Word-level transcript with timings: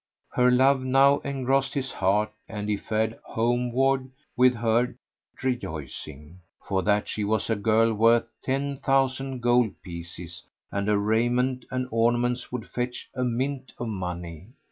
Her 0.33 0.49
love 0.49 0.81
now 0.83 1.19
engrossed 1.19 1.75
his 1.75 1.91
heart 1.91 2.31
and 2.49 2.67
he 2.67 2.75
fared 2.75 3.19
homeward 3.23 4.09
with 4.35 4.55
her 4.55 4.95
rejoicing, 5.43 6.39
for 6.67 6.81
that 6.81 7.07
she 7.07 7.23
was 7.23 7.51
a 7.51 7.55
girl 7.55 7.93
worth 7.93 8.25
ten 8.41 8.77
thousand 8.77 9.41
gold 9.43 9.79
pieces 9.83 10.41
and 10.71 10.87
her 10.87 10.97
raiment 10.97 11.65
and 11.69 11.87
ornaments 11.91 12.51
would 12.51 12.65
fetch 12.65 13.11
a 13.13 13.23
mint 13.23 13.73
of 13.77 13.89
money. 13.89 14.47